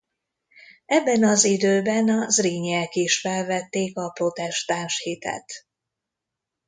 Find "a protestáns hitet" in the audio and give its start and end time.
3.97-5.53